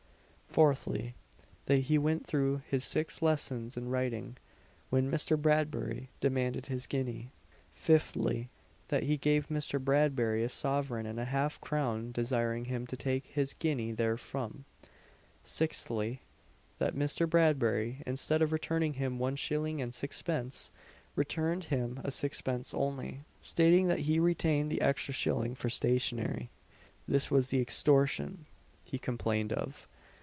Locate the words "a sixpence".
22.03-22.73